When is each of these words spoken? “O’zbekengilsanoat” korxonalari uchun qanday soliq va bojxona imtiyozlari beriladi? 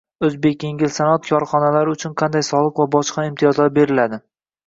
“O’zbekengilsanoat” 0.27 1.27
korxonalari 1.31 1.93
uchun 1.97 2.15
qanday 2.21 2.45
soliq 2.49 2.81
va 2.83 2.89
bojxona 2.97 3.27
imtiyozlari 3.33 3.77
beriladi? 3.79 4.19